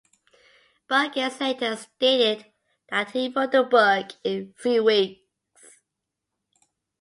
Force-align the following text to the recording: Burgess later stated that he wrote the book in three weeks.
Burgess 0.89 1.39
later 1.39 1.75
stated 1.75 2.47
that 2.89 3.11
he 3.11 3.29
wrote 3.29 3.51
the 3.51 3.61
book 3.61 4.13
in 4.23 4.51
three 4.59 4.79
weeks. 4.79 5.21